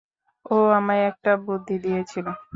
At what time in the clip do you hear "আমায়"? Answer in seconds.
0.77-1.03